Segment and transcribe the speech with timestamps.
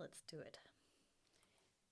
[0.00, 0.62] Let's do it.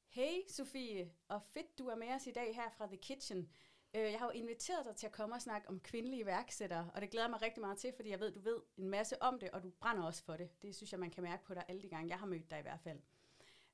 [0.08, 3.50] Hey Sofie, og fedt du er med os i dag her fra The Kitchen.
[3.94, 7.00] Øh, Jeg har jo inviteret dig til at komme og snakke om kvindelige iværksættere, og
[7.00, 9.50] det glæder mig rigtig meget til, fordi jeg ved, du ved en masse om det,
[9.50, 10.62] og du brænder også for det.
[10.62, 12.58] Det synes jeg, man kan mærke på dig alle de gange, jeg har mødt dig
[12.58, 13.00] i hvert fald.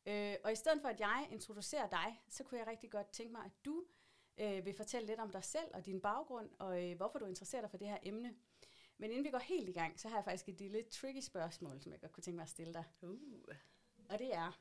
[0.06, 3.32] Øh, Og i stedet for, at jeg introducerer dig, så kunne jeg rigtig godt tænke
[3.32, 3.84] mig, at du
[4.38, 7.70] øh, vil fortælle lidt om dig selv og din baggrund, og hvorfor du interesserer dig
[7.70, 8.34] for det her emne.
[8.98, 11.80] Men inden vi går helt i gang, så har jeg faktisk et lille tricky spørgsmål,
[11.80, 12.84] som jeg godt kunne tænke mig at stille dig.
[13.02, 13.54] Uh.
[14.12, 14.60] Og det er,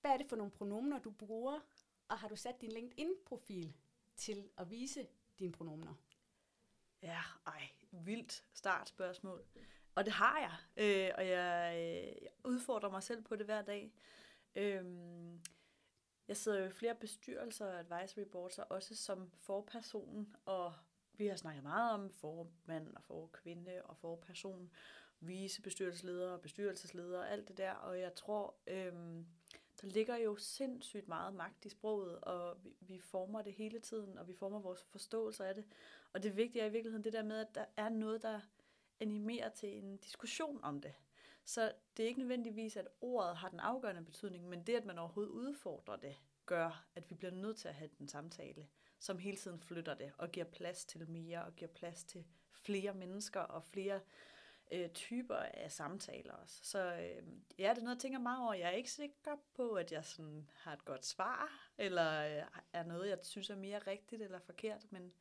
[0.00, 1.60] hvad er det for nogle pronomener, du bruger,
[2.08, 3.76] og har du sat din LinkedIn-profil
[4.16, 5.06] til at vise
[5.38, 5.94] dine pronomener?
[7.02, 9.44] Ja, ej, vildt startspørgsmål.
[9.94, 13.62] Og det har jeg, øh, og jeg, øh, jeg udfordrer mig selv på det hver
[13.62, 13.92] dag.
[14.54, 15.40] Øhm,
[16.28, 20.74] jeg sidder jo i flere bestyrelser og advisory boards, og også som forperson, og
[21.12, 24.70] vi har snakket meget om formand og forkvinde og forperson,
[25.20, 29.26] vicebestyrelsesledere og bestyrelsesledere og alt det der, og jeg tror, øhm,
[29.80, 34.18] der ligger jo sindssygt meget magt i sproget, og vi, vi former det hele tiden,
[34.18, 35.64] og vi former vores forståelse af det.
[36.12, 38.40] Og det vigtige er i virkeligheden det der med, at der er noget, der
[39.00, 40.94] animerer til en diskussion om det.
[41.44, 44.98] Så det er ikke nødvendigvis, at ordet har den afgørende betydning, men det, at man
[44.98, 49.36] overhovedet udfordrer det, gør, at vi bliver nødt til at have den samtale, som hele
[49.36, 53.64] tiden flytter det og giver plads til mere og giver plads til flere mennesker og
[53.64, 54.00] flere øh,
[54.94, 56.60] typer af samtaler også.
[56.62, 57.22] Så øh,
[57.58, 58.54] ja, det er noget, jeg tænker meget over.
[58.54, 62.82] Jeg er ikke sikker på, at jeg sådan har et godt svar, eller øh, er
[62.82, 65.12] noget, jeg synes er mere rigtigt eller forkert, men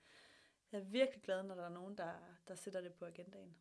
[0.71, 2.13] jeg er virkelig glad, når der er nogen, der,
[2.47, 3.55] der sætter det på agendaen.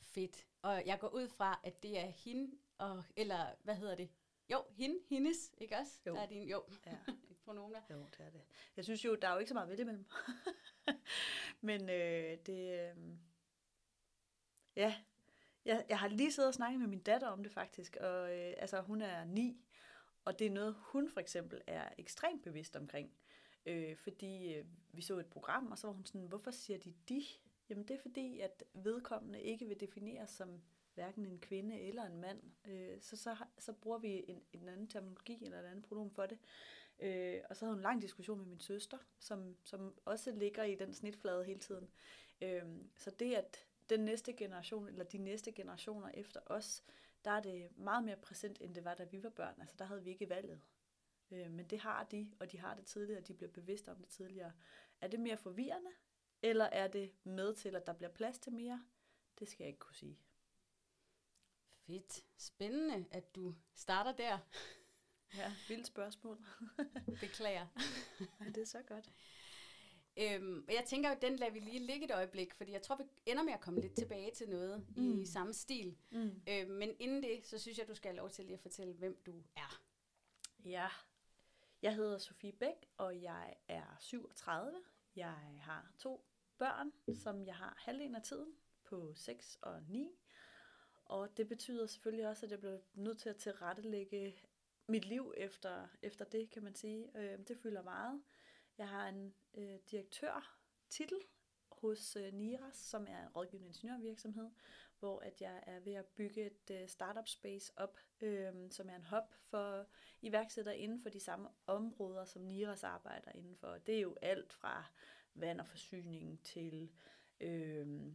[0.00, 0.46] Fedt.
[0.62, 4.10] Og jeg går ud fra, at det er hende, og, eller hvad hedder det?
[4.52, 6.00] Jo, hende, hendes, ikke også?
[6.06, 6.14] Jo.
[6.14, 6.96] Der er din, jo, Ja.
[7.44, 7.80] pronomener.
[7.90, 8.42] Jo, det er det.
[8.76, 10.06] Jeg synes jo, der er jo ikke så meget ved det imellem.
[11.68, 12.90] Men øh, det...
[12.90, 12.96] Øh,
[14.78, 14.94] ja,
[15.64, 18.54] jeg, jeg har lige siddet og snakket med min datter om det faktisk, og øh,
[18.58, 19.64] altså hun er ni,
[20.24, 23.12] og det er noget, hun for eksempel er ekstremt bevidst omkring.
[23.66, 26.94] Øh, fordi øh, vi så et program, og så var hun sådan, hvorfor siger de
[27.08, 27.24] de?
[27.68, 30.60] Jamen det er fordi, at vedkommende ikke vil defineres som
[30.94, 32.42] hverken en kvinde eller en mand.
[32.64, 36.26] Øh, så, så, så bruger vi en, en anden terminologi eller et andet pronomen for
[36.26, 36.38] det.
[37.00, 40.62] Øh, og så havde hun en lang diskussion med min søster, som, som også ligger
[40.62, 41.88] i den snitflade hele tiden.
[42.42, 42.62] Øh,
[42.96, 46.84] så det, at den næste generation, eller de næste generationer efter os,
[47.24, 49.60] der er det meget mere præsent, end det var, da vi var børn.
[49.60, 50.60] Altså, der havde vi ikke valget.
[51.30, 54.08] Øh, men det har de, og de har det tidligere, de bliver bevidste om det
[54.08, 54.52] tidligere.
[55.00, 55.90] Er det mere forvirrende,
[56.42, 58.84] eller er det med til, at der bliver plads til mere?
[59.38, 60.18] Det skal jeg ikke kunne sige.
[61.86, 62.24] Fedt.
[62.36, 64.38] Spændende, at du starter der.
[65.34, 66.44] Ja, vildt spørgsmål.
[67.20, 67.66] Beklager.
[68.40, 69.10] Ja, det er så godt.
[70.18, 72.96] Øhm, og jeg tænker, at den lader vi lige ligge et øjeblik, fordi jeg tror,
[72.96, 75.20] vi ender med at komme lidt tilbage til noget mm.
[75.20, 75.96] I samme stil.
[76.10, 76.42] Mm.
[76.48, 78.94] Øhm, men inden det, så synes jeg, du skal have lov til lige at fortælle,
[78.94, 79.82] hvem du er.
[80.64, 80.88] Ja,
[81.82, 84.82] jeg hedder Sofie Bæk, og jeg er 37.
[85.16, 86.24] Jeg har to
[86.58, 88.52] børn, som jeg har halvdelen af tiden
[88.84, 90.10] på 6 og 9.
[91.04, 94.34] Og det betyder selvfølgelig også, at jeg bliver nødt til at tilrettelægge
[94.86, 97.10] mit liv efter, efter det, kan man sige.
[97.14, 98.22] Øh, det fylder meget.
[98.78, 101.18] Jeg har en øh, direktørtitel
[101.72, 104.50] hos øh, NIRAS, som er en rådgivende ingeniørvirksomhed,
[104.98, 108.96] hvor at jeg er ved at bygge et øh, startup space op, øh, som er
[108.96, 109.86] en hub for
[110.22, 113.78] iværksættere inden for de samme områder, som NIRAS arbejder inden for.
[113.78, 114.84] Det er jo alt fra
[115.34, 116.92] vand og forsyning til
[117.40, 118.12] øh,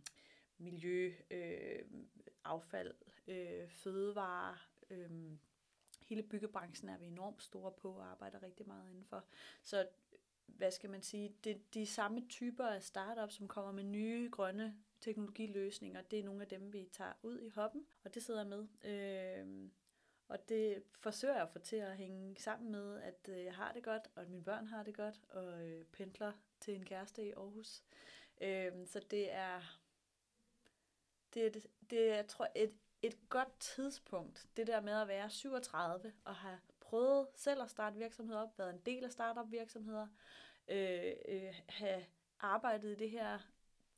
[0.58, 1.86] miljø, øh,
[2.44, 2.94] affald,
[3.28, 4.70] øh, fødevarer.
[4.90, 5.38] Øh,
[6.02, 9.26] hele byggebranchen er vi enormt store på og arbejder rigtig meget indenfor.
[9.64, 9.88] Så
[10.46, 14.76] hvad skal man sige, det, de samme typer af startups, som kommer med nye grønne
[15.02, 18.50] teknologiløsninger, det er nogle af dem, vi tager ud i hoppen, og det sidder jeg
[18.50, 18.68] med.
[18.92, 19.70] Øh,
[20.28, 23.72] og det forsøger jeg at få til at hænge sammen med, at øh, jeg har
[23.72, 27.28] det godt, og at mine børn har det godt, og øh, pendler til en kæreste
[27.28, 27.84] i Aarhus.
[28.42, 29.80] Øh, så det er,
[31.34, 35.08] det er, det, det er jeg tror, et, et godt tidspunkt, det der med at
[35.08, 36.60] være 37 og have
[36.94, 40.08] prøvet selv at starte virksomheder op, været en del af startup virksomheder,
[40.68, 42.06] øh, øh, have
[42.40, 43.40] arbejdet i det her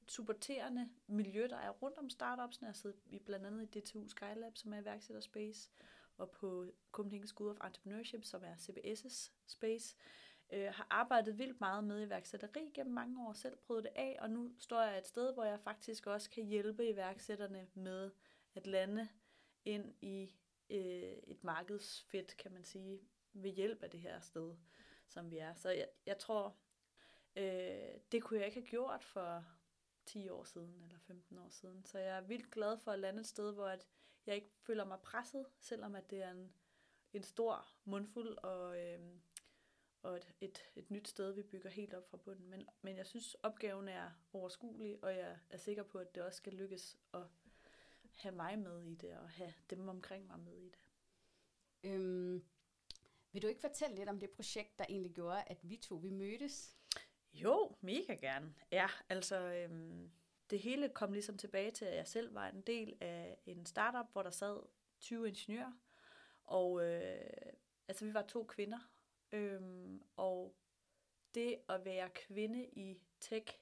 [0.07, 2.61] supporterende miljø, der er rundt om startups.
[2.61, 5.69] Jeg sidder i blandt andet i DTU Skylab, som er iværksætter space,
[6.17, 9.95] og på Copenhagen School of Entrepreneurship, som er CBS' space.
[10.53, 14.29] Øh, har arbejdet vildt meget med iværksætteri gennem mange år, selv prøvet det af, og
[14.29, 18.11] nu står jeg et sted, hvor jeg faktisk også kan hjælpe iværksætterne med
[18.55, 19.07] at lande
[19.65, 20.35] ind i
[20.69, 23.01] øh, et markedsfedt, kan man sige,
[23.33, 24.55] ved hjælp af det her sted,
[25.07, 25.53] som vi er.
[25.53, 26.55] Så jeg, jeg tror,
[27.35, 29.45] øh, det kunne jeg ikke have gjort for
[30.05, 31.85] 10 år siden eller 15 år siden.
[31.85, 33.87] Så jeg er vildt glad for at lande et sted, hvor at
[34.25, 36.53] jeg ikke føler mig presset, selvom at det er en,
[37.13, 38.99] en stor mundfuld og, øh,
[40.01, 42.49] og et, et, et nyt sted, vi bygger helt op fra bunden.
[42.49, 46.37] Men, men jeg synes, opgaven er overskuelig, og jeg er sikker på, at det også
[46.37, 47.21] skal lykkes at
[48.15, 50.79] have mig med i det, og have dem omkring mig med i det.
[51.83, 52.45] Øhm,
[53.31, 56.09] vil du ikke fortælle lidt om det projekt, der egentlig gjorde, at vi to vi
[56.09, 56.77] mødtes?
[57.33, 58.55] Jo, mega gerne.
[58.71, 60.11] Ja, altså øhm,
[60.49, 64.11] det hele kom ligesom tilbage til, at jeg selv var en del af en startup,
[64.11, 64.59] hvor der sad
[64.99, 65.71] 20 ingeniører.
[66.43, 67.21] Og øh,
[67.87, 68.79] altså vi var to kvinder.
[69.31, 70.55] Øhm, og
[71.33, 73.59] det at være kvinde i tech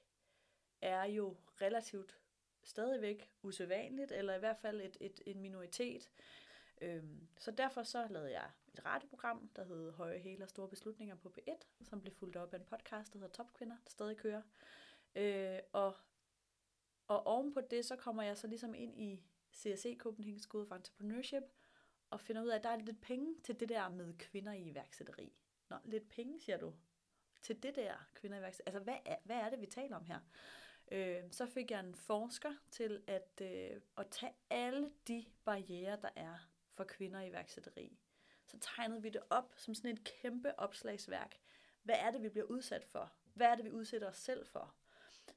[0.80, 2.18] er jo relativt
[2.64, 6.10] stadigvæk usædvanligt, eller i hvert fald et, et, en minoritet.
[6.80, 11.14] Øhm, så derfor så lavede jeg et radioprogram, der hed Høje Hele og Store Beslutninger
[11.14, 14.42] på P1, som blev fuldt op af en podcast, der hedder Topkvinder, der stadig kører.
[15.14, 15.96] Øh, og,
[17.06, 20.74] og oven på det, så kommer jeg så ligesom ind i CSC Copenhagen School for
[20.74, 21.42] Entrepreneurship,
[22.10, 24.62] og finder ud af, at der er lidt penge til det der med kvinder i
[24.62, 25.32] iværksætteri.
[25.70, 26.74] Nå, lidt penge, siger du,
[27.42, 28.74] til det der kvinder i iværksætteri.
[28.74, 30.20] Altså, hvad er, hvad er det, vi taler om her?
[30.92, 36.10] Øh, så fik jeg en forsker til at, øh, at tage alle de barriere, der
[36.16, 37.98] er for kvinder i iværksætteri.
[38.46, 41.36] Så tegnede vi det op som sådan et kæmpe opslagsværk.
[41.82, 43.12] Hvad er det, vi bliver udsat for?
[43.34, 44.74] Hvad er det, vi udsætter os selv for?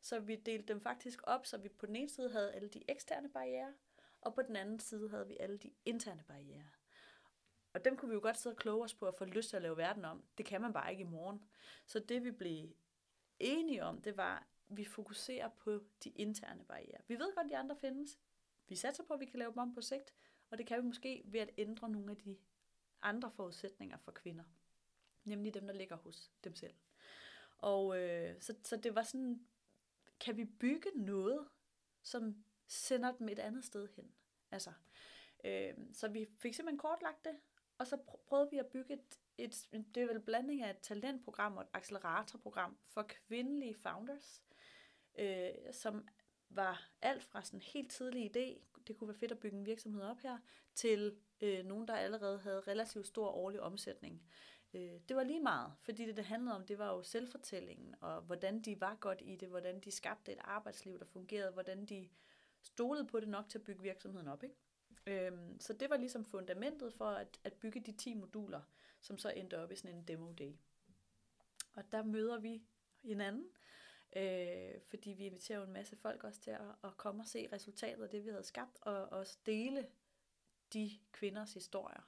[0.01, 2.83] Så vi delte dem faktisk op, så vi på den ene side havde alle de
[2.87, 3.73] eksterne barriere,
[4.21, 6.69] og på den anden side havde vi alle de interne barriere.
[7.73, 9.55] Og dem kunne vi jo godt sidde og kloge os på at få lyst til
[9.55, 10.23] at lave verden om.
[10.37, 11.49] Det kan man bare ikke i morgen.
[11.85, 12.75] Så det vi blev
[13.39, 17.01] enige om, det var, vi fokuserer på de interne barriere.
[17.07, 18.19] Vi ved godt, at de andre findes.
[18.67, 20.13] Vi satser på, at vi kan lave dem om på sigt,
[20.49, 22.37] og det kan vi måske ved at ændre nogle af de
[23.01, 24.43] andre forudsætninger for kvinder.
[25.23, 26.73] Nemlig dem, der ligger hos dem selv.
[27.57, 29.47] Og øh, så, så det var sådan,
[30.19, 31.47] kan vi bygge noget,
[32.01, 34.11] som sender dem et andet sted hen?
[34.51, 34.73] Altså,
[35.43, 37.39] øh, så vi fik simpelthen kortlagt det,
[37.77, 37.97] og så
[38.27, 41.69] prøvede vi at bygge et, et, det er vel blanding af et talentprogram og et
[41.73, 44.43] acceleratorprogram for kvindelige founders,
[45.17, 46.07] øh, som
[46.49, 49.65] var alt fra sådan en helt tidlig idé, det kunne være fedt at bygge en
[49.65, 50.37] virksomhed op her,
[50.75, 54.21] til øh, nogen, der allerede havde relativt stor årlig omsætning.
[54.73, 58.21] Øh, det var lige meget, fordi det, det handlede om, det var jo selvfortællingen, og
[58.21, 62.09] hvordan de var godt i det, hvordan de skabte et arbejdsliv, der fungerede, hvordan de
[62.61, 64.43] stolede på det nok til at bygge virksomheden op.
[64.43, 64.55] Ikke?
[65.07, 68.61] Øhm, så det var ligesom fundamentet for at, at bygge de 10 moduler,
[69.01, 70.53] som så endte op i sådan en demo day.
[71.75, 72.63] Og der møder vi
[73.03, 73.45] hinanden,
[74.15, 77.49] øh, fordi vi inviterer jo en masse folk også til at, at komme og se
[77.51, 79.87] resultatet af det, vi havde skabt, og også dele
[80.73, 82.01] de kvinders historier.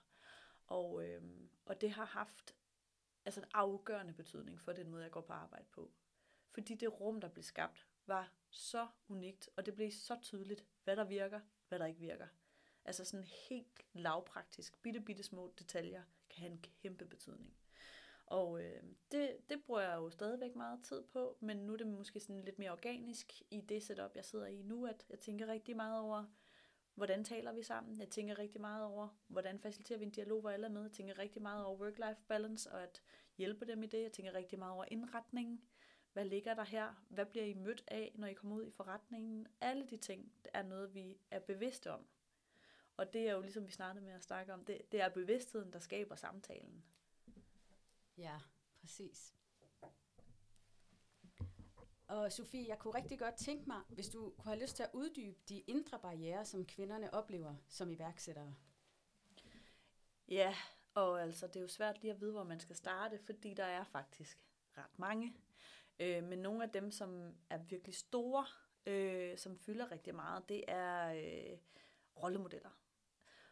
[0.67, 1.21] Og, øh,
[1.65, 2.55] og det har haft
[3.25, 5.91] altså en afgørende betydning for den måde, jeg går på arbejde på.
[6.49, 10.95] Fordi det rum, der blev skabt, var så unikt, og det blev så tydeligt, hvad
[10.95, 12.27] der virker, hvad der ikke virker.
[12.85, 17.57] Altså sådan helt lavpraktisk, bitte, bitte små detaljer kan have en kæmpe betydning.
[18.29, 21.87] Og øh, det, det bruger jeg jo stadigvæk meget tid på, men nu er det
[21.87, 25.47] måske sådan lidt mere organisk i det setup, jeg sidder i nu, at jeg tænker
[25.47, 26.25] rigtig meget over,
[26.95, 27.99] hvordan taler vi sammen?
[27.99, 30.81] Jeg tænker rigtig meget over, hvordan faciliterer vi en dialog, hvor alle er med?
[30.81, 33.01] Jeg tænker rigtig meget over work-life balance, og at
[33.37, 34.03] hjælpe dem i det.
[34.03, 35.61] Jeg tænker rigtig meget over indretningen.
[36.13, 37.05] Hvad ligger der her?
[37.09, 39.47] Hvad bliver I mødt af, når I kommer ud i forretningen?
[39.61, 42.07] Alle de ting er noget, vi er bevidste om.
[42.97, 45.73] Og det er jo ligesom vi startede med at snakke om, det, det er bevidstheden,
[45.73, 46.83] der skaber samtalen.
[48.19, 48.39] Ja,
[48.81, 49.35] præcis.
[52.07, 54.89] Og Sofie, jeg kunne rigtig godt tænke mig, hvis du kunne have lyst til at
[54.93, 58.55] uddybe de indre barriere, som kvinderne oplever som iværksættere.
[60.27, 60.55] Ja,
[60.93, 63.63] og altså det er jo svært lige at vide, hvor man skal starte, fordi der
[63.63, 64.45] er faktisk
[64.77, 65.35] ret mange.
[65.99, 68.45] Øh, men nogle af dem, som er virkelig store,
[68.85, 71.57] øh, som fylder rigtig meget, det er øh,
[72.23, 72.79] rollemodeller.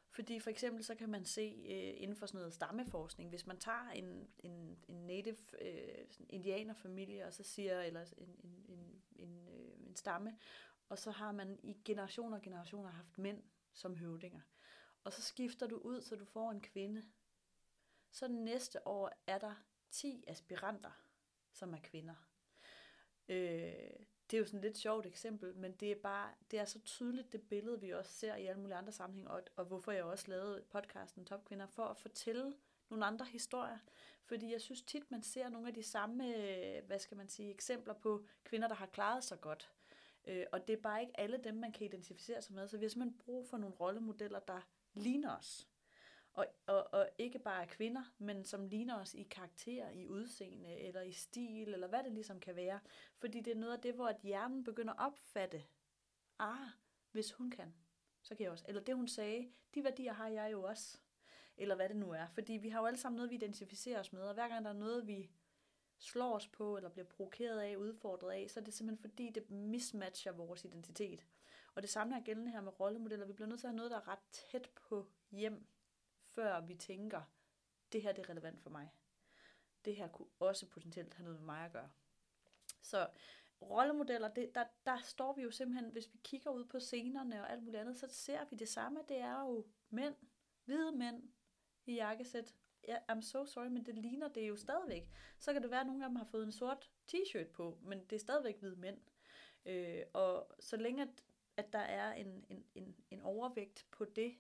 [0.10, 3.60] Fordi for eksempel så kan man se øh, inden for sådan noget stammeforskning, hvis man
[3.60, 9.48] tager en, en, en native øh, indianerfamilie, og så siger, eller en, en, en, en,
[9.48, 10.38] øh, en stamme,
[10.90, 14.42] og så har man i generationer og generationer haft mænd som høvdinger.
[15.04, 17.04] Og så skifter du ud, så du får en kvinde.
[18.12, 19.56] Så næste år er der
[19.92, 20.92] 10 aspiranter,
[21.52, 22.16] som er kvinder.
[23.30, 26.66] Øh, det er jo sådan et lidt sjovt eksempel, men det er bare, det er
[26.66, 29.92] så tydeligt det billede, vi også ser i alle mulige andre sammenhænge, og, og hvorfor
[29.92, 32.54] jeg også lavede podcasten Topkvinder, for at fortælle
[32.90, 33.78] nogle andre historier.
[34.26, 36.24] Fordi jeg synes tit, man ser nogle af de samme,
[36.88, 39.72] hvad skal man sige, eksempler på kvinder, der har klaret sig godt.
[40.28, 42.68] Øh, og det er bare ikke alle dem, man kan identificere sig med.
[42.68, 44.62] Så vi har simpelthen brug for nogle rollemodeller, der
[44.94, 45.68] ligner os.
[46.38, 51.02] Og, og, og ikke bare kvinder, men som ligner os i karakter, i udseende, eller
[51.02, 52.80] i stil, eller hvad det ligesom kan være.
[53.18, 55.64] Fordi det er noget af det, hvor at hjernen begynder at opfatte,
[56.40, 56.68] ah,
[57.12, 57.74] hvis hun kan,
[58.22, 58.66] så kan jeg også.
[58.68, 60.98] Eller det, hun sagde, de værdier har jeg jo også.
[61.58, 62.28] Eller hvad det nu er.
[62.28, 64.72] Fordi vi har jo alle sammen noget, vi identificerer os med, og hver gang der
[64.72, 65.32] er noget, vi
[65.98, 69.50] slår os på, eller bliver provokeret af, udfordret af, så er det simpelthen fordi, det
[69.50, 71.26] mismatcher vores identitet.
[71.76, 73.26] Og det samme er gældende her med rollemodeller.
[73.26, 75.68] Vi bliver nødt til at have noget, der er ret tæt på hjem,
[76.38, 77.22] før vi tænker,
[77.92, 78.90] det her det er relevant for mig.
[79.86, 81.90] Det her kunne også potentielt have noget med mig at gøre.
[82.82, 83.10] Så
[83.62, 87.52] rollemodeller, det, der, der står vi jo simpelthen, hvis vi kigger ud på scenerne og
[87.52, 89.00] alt muligt andet, så ser vi det samme.
[89.10, 90.16] Det er jo mænd,
[90.66, 91.24] hvide mænd
[91.86, 92.54] i jakkesæt.
[92.88, 95.10] Ja, I'm so sorry, men det ligner det jo stadigvæk.
[95.40, 98.06] Så kan det være, at nogle af dem har fået en sort t-shirt på, men
[98.06, 98.98] det er stadigvæk hvide mænd.
[99.66, 101.24] Øh, og så længe at,
[101.58, 104.38] at der er en, en, en, en overvægt på det,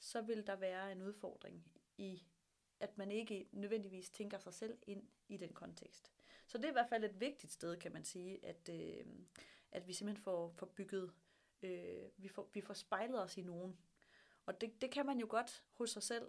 [0.00, 1.64] så vil der være en udfordring
[1.98, 2.22] i,
[2.80, 6.12] at man ikke nødvendigvis tænker sig selv ind i den kontekst.
[6.46, 9.04] Så det er i hvert fald et vigtigt sted, kan man sige, at, øh,
[9.72, 11.12] at vi simpelthen får, får bygget,
[11.62, 13.78] øh, vi, får, vi får spejlet os i nogen.
[14.46, 16.26] Og det, det kan man jo godt hos sig selv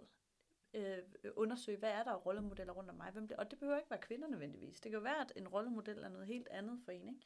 [0.74, 0.98] øh,
[1.36, 3.10] undersøge, hvad er der af rollemodeller rundt om mig?
[3.10, 4.80] Hvem det, og det behøver ikke være kvinder nødvendigvis.
[4.80, 7.08] Det kan jo være, at en rollemodel er noget helt andet for en.
[7.08, 7.20] Ikke?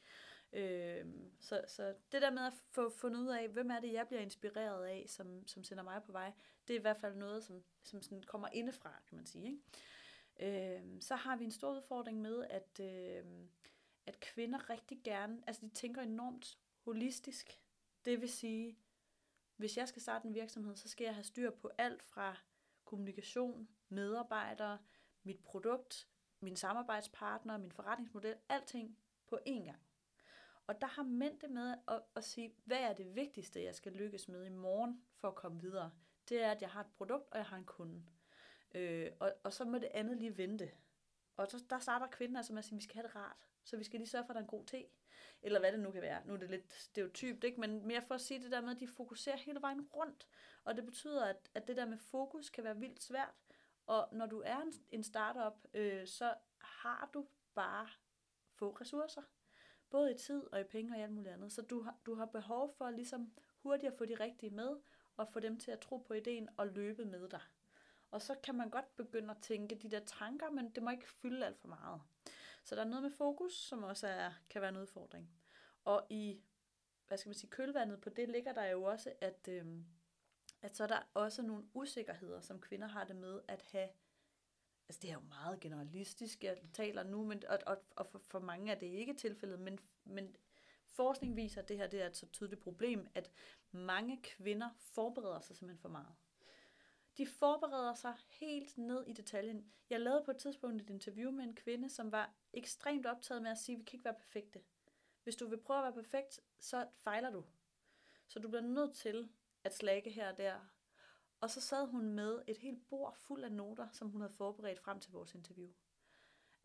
[0.53, 1.05] Øh,
[1.39, 4.21] så, så det der med at få fundet ud af, hvem er det, jeg bliver
[4.21, 6.31] inspireret af, som, som sender mig på vej,
[6.67, 9.45] det er i hvert fald noget, som, som sådan kommer indefra, kan man sige.
[9.45, 10.77] Ikke?
[10.77, 13.25] øh, så har vi en stor udfordring med, at, øh,
[14.05, 17.61] at kvinder rigtig gerne, altså de tænker enormt holistisk.
[18.05, 18.77] Det vil sige,
[19.55, 22.37] hvis jeg skal starte en virksomhed, så skal jeg have styr på alt fra
[22.85, 24.79] kommunikation, medarbejdere,
[25.23, 26.07] mit produkt,
[26.39, 29.86] min samarbejdspartner, min forretningsmodel, alting på én gang.
[30.67, 33.91] Og der har mænd det med at, at sige, hvad er det vigtigste, jeg skal
[33.91, 35.91] lykkes med i morgen for at komme videre?
[36.29, 38.03] Det er, at jeg har et produkt, og jeg har en kunde.
[38.75, 40.71] Øh, og, og så må det andet lige vente.
[41.37, 43.47] Og så, der starter kvinden altså med at sige, at vi skal have det rart.
[43.63, 44.85] Så vi skal lige sørge for, at der er en god te.
[45.41, 46.21] Eller hvad det nu kan være.
[46.25, 47.59] Nu er det lidt stereotypt, ikke?
[47.59, 50.27] men mere for at sige det der med, at de fokuserer hele vejen rundt.
[50.63, 53.33] Og det betyder, at, at det der med fokus kan være vildt svært.
[53.85, 57.87] Og når du er en, en startup, øh, så har du bare
[58.53, 59.21] få ressourcer.
[59.89, 61.51] Både i tid og i penge og alt muligt andet.
[61.51, 64.77] Så du har, du har behov for ligesom hurtigt at få de rigtige med,
[65.17, 67.41] og få dem til at tro på ideen og løbe med dig.
[68.11, 71.09] Og så kan man godt begynde at tænke de der tanker, men det må ikke
[71.09, 72.01] fylde alt for meget.
[72.63, 75.29] Så der er noget med fokus, som også er, kan være en udfordring.
[75.85, 76.41] Og i
[77.07, 79.65] hvad skal man sige, kølvandet på det ligger der jo også, at, øh,
[80.61, 83.89] at så er der også nogle usikkerheder, som kvinder har det med at have
[84.89, 88.39] altså det er jo meget generalistisk, jeg taler nu, men, og, og, og for, for
[88.39, 90.35] mange er det ikke tilfældet, men, men
[90.85, 93.31] forskning viser, at det her det er et så tydeligt problem, at
[93.71, 96.15] mange kvinder forbereder sig simpelthen for meget.
[97.17, 99.73] De forbereder sig helt ned i detaljen.
[99.89, 103.51] Jeg lavede på et tidspunkt et interview med en kvinde, som var ekstremt optaget med
[103.51, 104.61] at sige, at vi kan ikke være perfekte.
[105.23, 107.43] Hvis du vil prøve at være perfekt, så fejler du.
[108.27, 109.29] Så du bliver nødt til
[109.63, 110.59] at slække her og der.
[111.41, 114.79] Og så sad hun med et helt bord fuld af noter, som hun havde forberedt
[114.79, 115.69] frem til vores interview.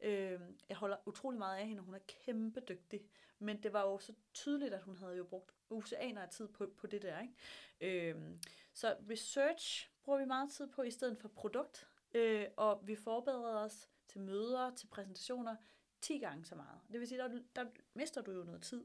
[0.00, 3.00] Øh, jeg holder utrolig meget af hende, og hun er kæmpe dygtig.
[3.38, 6.66] Men det var jo så tydeligt, at hun havde jo brugt oceaner af tid på,
[6.76, 7.20] på det der.
[7.20, 8.10] Ikke?
[8.10, 8.38] Øh,
[8.72, 11.88] så research bruger vi meget tid på i stedet for produkt.
[12.14, 15.56] Øh, og vi forbereder os til møder, til præsentationer
[16.00, 16.80] 10 gange så meget.
[16.92, 18.84] Det vil sige, der, der mister du jo noget tid.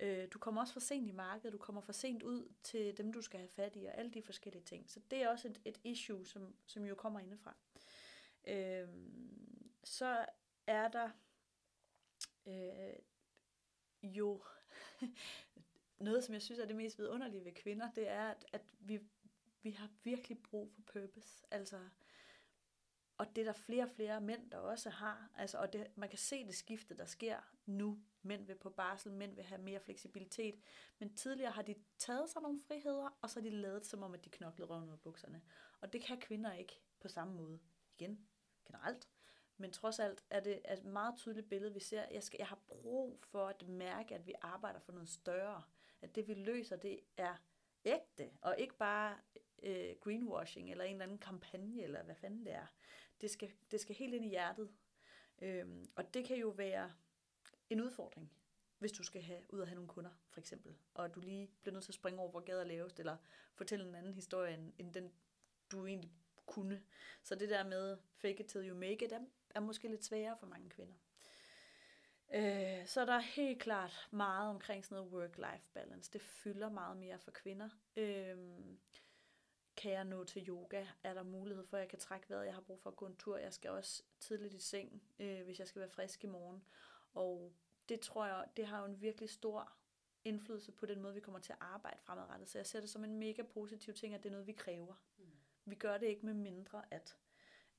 [0.00, 3.12] Øh, du kommer også for sent i markedet, du kommer for sent ud til dem,
[3.12, 4.90] du skal have fat i, og alle de forskellige ting.
[4.90, 7.56] Så det er også et, et issue, som, som jo kommer indefra.
[8.44, 8.88] Øh,
[9.84, 10.26] så
[10.66, 11.10] er der
[12.46, 12.96] øh,
[14.02, 14.42] jo
[15.98, 19.00] noget, som jeg synes er det mest vidunderlige ved kvinder, det er, at, at vi,
[19.62, 21.46] vi har virkelig brug for purpose.
[21.50, 21.78] Altså,
[23.18, 25.30] og det er der flere og flere mænd, der også har.
[25.36, 27.98] Altså, og det, man kan se det skifte, der sker nu.
[28.22, 30.60] Mænd vil på barsel, mænd vil have mere fleksibilitet.
[30.98, 34.14] Men tidligere har de taget sig nogle friheder, og så har de lavet som om,
[34.14, 35.42] at de knoklede røven ud af bukserne.
[35.80, 37.60] Og det kan kvinder ikke på samme måde.
[37.98, 38.28] Igen,
[38.66, 39.08] generelt.
[39.56, 42.04] Men trods alt er det et meget tydeligt billede, vi ser.
[42.10, 45.62] Jeg, skal, jeg har brug for at mærke, at vi arbejder for noget større.
[46.02, 47.34] At det vi løser, det er
[47.84, 49.18] ægte, og ikke bare
[49.62, 52.66] øh, greenwashing, eller en eller anden kampagne, eller hvad fanden det er.
[53.20, 54.70] Det skal, det skal helt ind i hjertet.
[55.42, 56.92] Øhm, og det kan jo være
[57.72, 58.32] en udfordring,
[58.78, 60.74] hvis du skal have ud og have nogle kunder, for eksempel.
[60.94, 63.16] Og du lige bliver nødt til at springe over, hvor gader laves, eller
[63.54, 65.12] fortælle en anden historie, end, end den,
[65.72, 66.12] du egentlig
[66.46, 66.82] kunne.
[67.22, 70.36] Så det der med fake it till you make it, er, er måske lidt sværere
[70.38, 70.94] for mange kvinder.
[72.34, 76.12] Øh, så der er helt klart meget omkring sådan noget work-life balance.
[76.12, 77.68] Det fylder meget mere for kvinder.
[77.96, 78.36] Øh,
[79.76, 80.86] kan jeg nå til yoga?
[81.02, 82.46] Er der mulighed for, at jeg kan trække vejret?
[82.46, 83.36] Jeg har brug for at gå en tur.
[83.36, 86.64] Jeg skal også tidligt i seng, øh, hvis jeg skal være frisk i morgen.
[87.14, 87.52] Og
[87.88, 89.72] det tror jeg, det har jo en virkelig stor
[90.24, 92.48] indflydelse på den måde, vi kommer til at arbejde fremadrettet.
[92.48, 94.94] Så jeg ser det som en mega positiv ting, at det er noget, vi kræver.
[95.18, 95.24] Mm.
[95.64, 97.16] Vi gør det ikke med mindre at.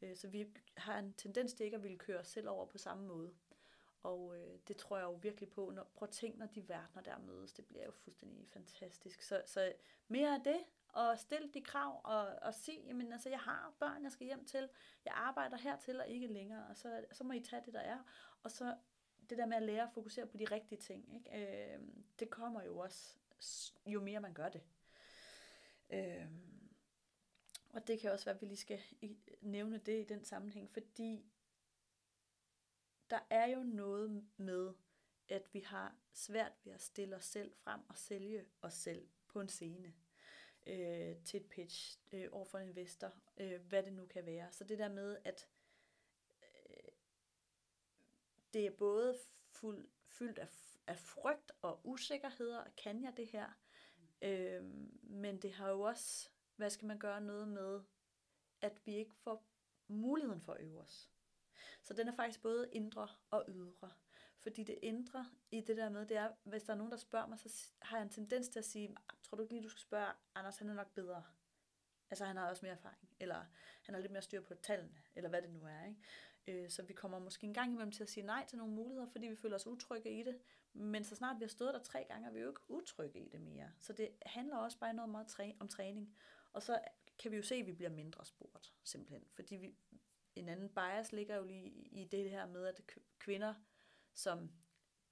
[0.01, 0.47] Øh, så vi
[0.77, 3.33] har en tendens til ikke at ville køre os selv over på samme måde.
[4.03, 5.71] Og øh, det tror jeg jo virkelig på.
[5.71, 7.53] Når, prøv at tænke, når de verdener der mødes.
[7.53, 9.21] Det bliver jo fuldstændig fantastisk.
[9.21, 9.73] Så, så
[10.07, 14.03] mere af det, og stille de krav, og, og sige, jamen altså, jeg har børn,
[14.03, 14.69] jeg skal hjem til.
[15.05, 16.67] Jeg arbejder hertil og ikke længere.
[16.67, 17.99] Og så, så må I tage det, der er.
[18.43, 18.75] Og så
[19.29, 21.15] det der med at lære at fokusere på de rigtige ting.
[21.15, 21.73] Ikke?
[21.73, 21.79] Øh,
[22.19, 23.15] det kommer jo også,
[23.85, 24.61] jo mere man gør det.
[25.89, 26.27] Øh,
[27.69, 28.81] og det kan også være, at vi lige skal
[29.41, 31.25] nævne det i den sammenhæng, fordi
[33.09, 34.73] der er jo noget med,
[35.29, 39.41] at vi har svært ved at stille os selv frem og sælge os selv på
[39.41, 39.93] en scene
[40.67, 44.51] øh, til et pitch øh, over for en investor, øh, hvad det nu kan være.
[44.51, 45.47] Så det der med, at
[46.41, 46.91] øh,
[48.53, 49.19] det er både
[49.51, 50.47] fuld, fyldt af,
[50.87, 53.47] af frygt og usikkerheder, kan jeg det her?
[53.97, 54.27] Mm.
[54.27, 57.81] Øhm, men det har jo også, hvad skal man gøre noget med,
[58.61, 59.45] at vi ikke får
[59.87, 61.09] muligheden for at øve os.
[61.83, 63.91] Så den er faktisk både indre og ydre.
[64.37, 67.27] Fordi det indre i det der med, det er, hvis der er nogen, der spørger
[67.27, 69.81] mig, så har jeg en tendens til at sige, tror du ikke lige, du skal
[69.81, 71.23] spørge Anders, han er nok bedre.
[72.09, 73.45] Altså han har også mere erfaring, eller
[73.83, 75.85] han har lidt mere styr på tallene, eller hvad det nu er.
[75.85, 76.01] Ikke?
[76.47, 79.07] Øh, så vi kommer måske en gang imellem til at sige nej til nogle muligheder,
[79.07, 80.39] fordi vi føler os utrygge i det.
[80.73, 83.29] Men så snart vi har stået der tre gange, er vi jo ikke utrygge i
[83.29, 83.71] det mere.
[83.79, 86.15] Så det handler også bare noget meget om træning.
[86.53, 86.79] Og så
[87.19, 89.23] kan vi jo se, at vi bliver mindre spurgt, simpelthen.
[89.29, 89.75] Fordi vi,
[90.35, 92.81] en anden bias ligger jo lige i det her med, at
[93.19, 93.53] kvinder,
[94.13, 94.51] som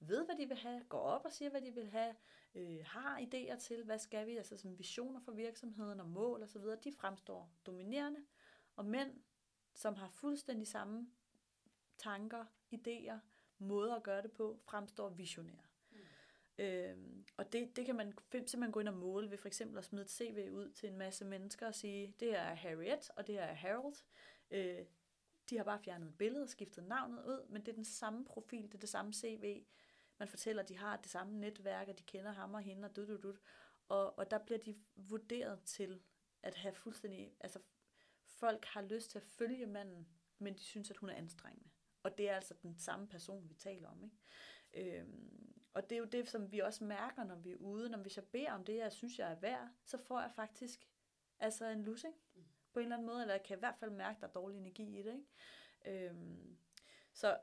[0.00, 2.14] ved, hvad de vil have, går op og siger, hvad de vil have,
[2.54, 6.62] øh, har idéer til, hvad skal vi, altså som visioner for virksomheden og mål osv.,
[6.84, 8.20] de fremstår dominerende,
[8.76, 9.20] og mænd,
[9.74, 11.10] som har fuldstændig samme
[11.98, 12.44] tanker,
[12.74, 13.18] idéer,
[13.58, 15.62] måder at gøre det på, fremstår visionære.
[15.90, 15.98] Mm.
[16.58, 19.84] Øhm, og det, det kan man simpelthen gå ind og måle ved for eksempel at
[19.84, 23.38] smide et CV ud til en masse mennesker og sige, det er Harriet, og det
[23.38, 23.94] er Harold.
[24.50, 24.84] Øh,
[25.50, 28.24] de har bare fjernet et billede og skiftet navnet ud, men det er den samme
[28.24, 29.64] profil, det er det samme CV.
[30.18, 32.96] Man fortæller, at de har det samme netværk, og de kender ham og hende og
[32.96, 33.40] dut, dut, dut.
[33.88, 36.02] Og, og der bliver de vurderet til
[36.42, 37.36] at have fuldstændig...
[37.40, 37.58] Altså,
[38.26, 41.70] folk har lyst til at følge manden, men de synes, at hun er anstrengende.
[42.02, 44.04] Og det er altså den samme person, vi taler om.
[44.04, 44.98] Ikke?
[45.00, 47.88] Øhm, og det er jo det, som vi også mærker, når vi er ude.
[47.88, 50.88] Når hvis jeg beder om det, jeg synes, jeg er værd, så får jeg faktisk
[51.38, 52.14] altså en lussing.
[52.34, 54.28] Mm på en eller anden måde, eller jeg kan i hvert fald mærke, at der
[54.28, 55.22] er dårlig energi i det.
[55.84, 56.06] Ikke?
[56.06, 56.56] Øhm,
[57.12, 57.38] så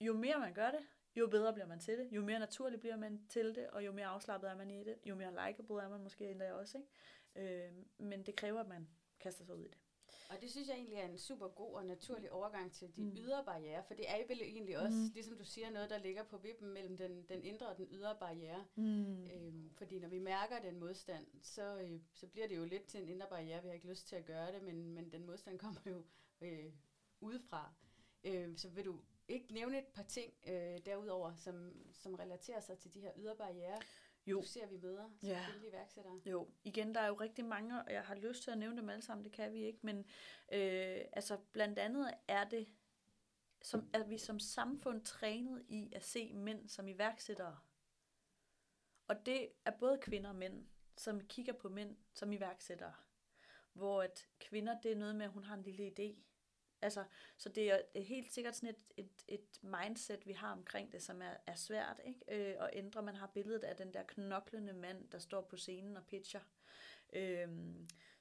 [0.00, 0.80] jo mere man gør det,
[1.16, 3.92] jo bedre bliver man til det, jo mere naturligt bliver man til det, og jo
[3.92, 6.78] mere afslappet er man i det, jo mere likeable er man måske endda også.
[6.78, 7.66] Ikke?
[7.68, 8.88] Øhm, men det kræver, at man
[9.20, 9.78] kaster sig ud i det.
[10.28, 13.16] Og det synes jeg egentlig er en super god og naturlig overgang til de mm.
[13.16, 15.10] ydre barriere, for det er vel egentlig også, mm.
[15.14, 18.16] ligesom du siger, noget, der ligger på vippen mellem den, den indre og den ydre
[18.20, 18.64] barriere.
[18.74, 19.26] Mm.
[19.26, 23.02] Øhm, fordi når vi mærker den modstand, så, øh, så bliver det jo lidt til
[23.02, 23.62] en indre barriere.
[23.62, 26.04] Vi har ikke lyst til at gøre det, men, men den modstand kommer jo
[26.40, 26.72] øh,
[27.20, 27.72] udefra.
[28.24, 32.78] Øh, så vil du ikke nævne et par ting øh, derudover, som, som relaterer sig
[32.78, 33.78] til de her ydre barriere?
[34.26, 34.40] Jo.
[34.40, 35.44] Du ser vi møder som ja.
[35.44, 36.20] kvindelige iværksættere.
[36.26, 38.88] Jo, igen, der er jo rigtig mange, og jeg har lyst til at nævne dem
[38.88, 39.98] alle sammen, det kan vi ikke, men
[40.52, 42.68] øh, altså blandt andet er det,
[43.62, 47.58] som, er vi som samfund trænet i at se mænd som iværksættere.
[49.08, 52.94] Og det er både kvinder og mænd, som kigger på mænd som iværksættere.
[53.72, 56.16] Hvor at kvinder, det er noget med, at hun har en lille idé,
[56.86, 57.04] Altså,
[57.36, 60.92] så det er, det er helt sikkert sådan et, et, et mindset, vi har omkring
[60.92, 62.20] det, som er, er svært ikke?
[62.28, 63.02] Øh, at ændre.
[63.02, 66.40] Man har billedet af den der knoklende mand, der står på scenen og pitcher.
[67.12, 67.48] Øh,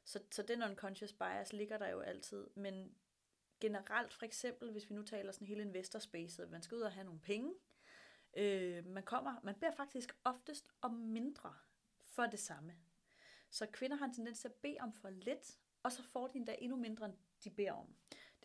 [0.03, 2.47] så, så den unconscious bias ligger der jo altid.
[2.55, 2.95] Men
[3.59, 7.05] generelt for eksempel, hvis vi nu taler sådan hele investorspacet, man skal ud og have
[7.05, 7.53] nogle penge,
[8.37, 11.53] øh, man kommer, man beder faktisk oftest om mindre
[12.01, 12.75] for det samme.
[13.49, 16.37] Så kvinder har en tendens til at bede om for lidt, og så får de
[16.37, 17.95] endda endnu mindre, end de beder om.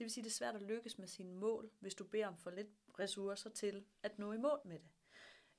[0.01, 2.37] Det vil sige, det er svært at lykkes med sine mål, hvis du beder om
[2.37, 4.91] for lidt ressourcer til at nå i mål med det.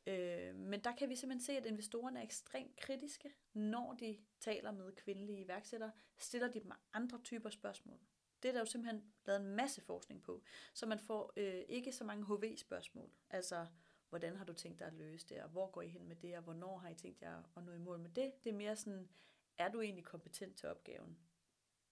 [0.07, 4.71] Øh, men der kan vi simpelthen se, at investorerne er ekstremt kritiske, når de taler
[4.71, 7.99] med kvindelige iværksættere, stiller de dem andre typer spørgsmål.
[8.43, 11.91] Det er der jo simpelthen lavet en masse forskning på, så man får øh, ikke
[11.91, 13.11] så mange HV-spørgsmål.
[13.29, 13.67] Altså,
[14.09, 16.37] hvordan har du tænkt dig at løse det, og hvor går I hen med det,
[16.37, 18.43] og hvornår har I tænkt jer at nå i mål med det?
[18.43, 19.09] Det er mere sådan,
[19.57, 21.17] er du egentlig kompetent til opgaven?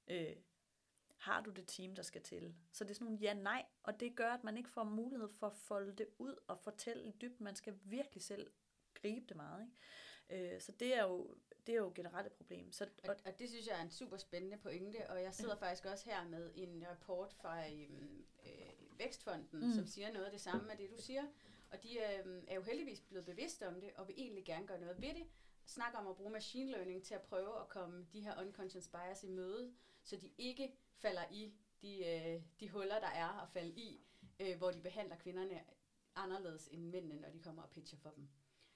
[0.07, 0.35] Øh,
[1.19, 2.55] har du det team, der skal til?
[2.71, 5.47] Så det er sådan nogle ja-nej, og det gør, at man ikke får mulighed for
[5.47, 7.43] at folde det ud og fortælle dybden.
[7.43, 8.51] Man skal virkelig selv
[8.93, 9.63] gribe det meget.
[10.29, 10.53] Ikke?
[10.55, 11.36] Øh, så det er jo
[11.67, 12.71] det er jo generelt et problem.
[12.71, 15.67] Så, og, og det synes jeg er en super spændende pointe, og jeg sidder ja.
[15.67, 19.73] faktisk også her med en rapport fra øhm, øh, Vækstfonden, mm.
[19.73, 21.23] som siger noget af det samme med det, du siger.
[21.71, 24.79] Og de øh, er jo heldigvis blevet bevidste om det, og vil egentlig gerne gøre
[24.79, 25.27] noget ved det.
[25.65, 29.23] Snakker om at bruge machine learning til at prøve at komme de her unconscious bias
[29.23, 33.73] i møde, så de ikke falder i de, øh, de huller, der er at falde
[33.75, 34.01] i,
[34.39, 35.63] øh, hvor de behandler kvinderne
[36.15, 38.29] anderledes end mændene, når de kommer og pitcher for dem.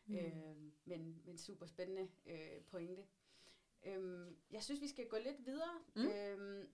[0.05, 0.15] Mm.
[0.15, 0.55] Øh,
[0.85, 3.03] men, men super spændende øh, pointe.
[3.83, 5.79] Øh, jeg synes, vi skal gå lidt videre.
[5.95, 6.07] Mm.
[6.07, 6.67] Øh,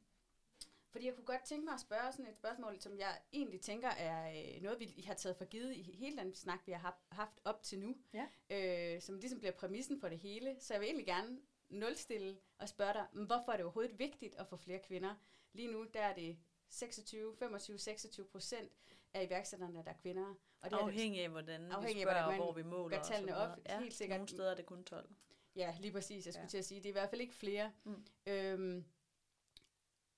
[0.91, 3.89] fordi jeg kunne godt tænke mig at spørge sådan et spørgsmål, som jeg egentlig tænker
[3.89, 7.41] er øh, noget, vi har taget for givet i hele den snak, vi har haft
[7.45, 7.97] op til nu.
[8.13, 8.25] Ja.
[8.49, 10.55] Øh, som ligesom bliver præmissen for det hele.
[10.59, 14.47] Så jeg vil egentlig gerne nulstille og spørge dig, hvorfor er det overhovedet vigtigt at
[14.47, 15.15] få flere kvinder?
[15.53, 16.38] Lige nu der er det
[16.69, 18.71] 26, 25, 26 procent
[19.13, 20.36] af iværksætterne, der er kvinder.
[20.62, 22.97] Og det afhængig af, hvordan afhængig vi spørger, af, hvordan hvor vi måler.
[22.97, 24.19] Gør tallene op, ja, helt sikkert.
[24.19, 25.10] Nogle steder er det kun 12.
[25.55, 26.25] Ja, lige præcis.
[26.25, 26.49] Jeg skulle ja.
[26.49, 27.71] til at sige, det er i hvert fald ikke flere.
[27.84, 28.05] Mm.
[28.25, 28.86] Øhm,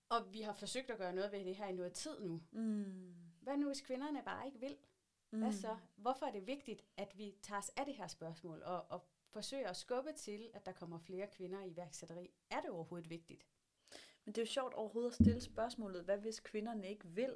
[0.09, 2.41] og vi har forsøgt at gøre noget ved det her i noget tid nu.
[2.51, 3.15] Mm.
[3.41, 4.77] Hvad nu, hvis kvinderne bare ikke vil?
[5.31, 5.39] Mm.
[5.39, 5.77] Hvad så?
[5.95, 9.69] Hvorfor er det vigtigt, at vi tager os af det her spørgsmål, og, og forsøger
[9.69, 12.31] at skubbe til, at der kommer flere kvinder i iværksætteri.
[12.49, 13.45] Er det overhovedet vigtigt?
[14.25, 17.35] Men det er jo sjovt overhovedet at stille spørgsmålet, hvad hvis kvinderne ikke vil?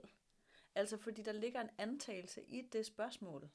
[0.76, 3.50] Altså fordi der ligger en antagelse i det spørgsmål.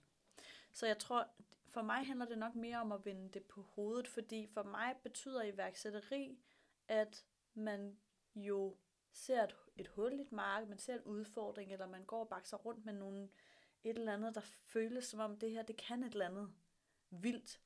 [0.72, 1.29] Så jeg tror,
[1.68, 4.96] for mig handler det nok mere om at vende det på hovedet, fordi for mig
[5.03, 6.38] betyder iværksætteri,
[6.88, 7.24] at
[7.55, 7.96] man
[8.35, 8.76] jo
[9.12, 12.29] ser et, et hul i et marked, man ser en udfordring, eller man går og
[12.29, 13.29] bakser rundt med nogle,
[13.85, 16.53] et eller andet, der føles som om det her, det kan et eller andet
[17.11, 17.61] vildt.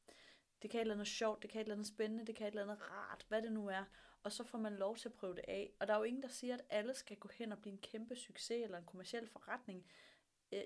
[0.62, 2.50] Det kan et eller andet sjovt, det kan et eller andet spændende, det kan et
[2.50, 3.84] eller andet rart, hvad det nu er.
[4.22, 5.72] Og så får man lov til at prøve det af.
[5.80, 7.78] Og der er jo ingen, der siger, at alle skal gå hen og blive en
[7.78, 9.86] kæmpe succes eller en kommersiel forretning.